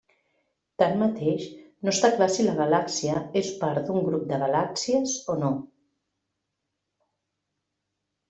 [0.81, 1.43] Tanmateix,
[1.87, 5.51] no està clar si la galàxia és part d'un grup de galàxies o no.